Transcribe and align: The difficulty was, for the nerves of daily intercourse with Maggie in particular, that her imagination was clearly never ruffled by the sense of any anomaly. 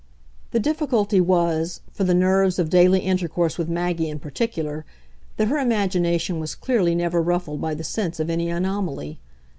The 0.49 0.59
difficulty 0.59 1.21
was, 1.21 1.81
for 1.91 2.03
the 2.03 2.15
nerves 2.15 2.57
of 2.57 2.71
daily 2.71 3.01
intercourse 3.01 3.59
with 3.59 3.69
Maggie 3.69 4.09
in 4.09 4.17
particular, 4.17 4.83
that 5.37 5.47
her 5.49 5.59
imagination 5.59 6.39
was 6.39 6.55
clearly 6.55 6.95
never 6.95 7.21
ruffled 7.21 7.61
by 7.61 7.75
the 7.75 7.83
sense 7.83 8.19
of 8.19 8.27
any 8.27 8.49
anomaly. 8.49 9.19